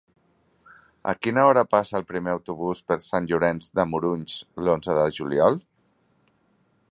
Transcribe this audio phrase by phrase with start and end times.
[1.11, 5.61] A quina hora passa el primer autobús per Sant Llorenç de Morunys l'onze de juliol?